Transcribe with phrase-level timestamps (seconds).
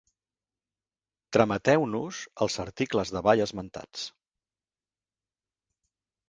[1.35, 4.07] Trameteu-nos els articles davall esmentats.